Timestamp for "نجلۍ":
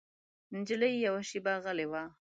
0.55-0.93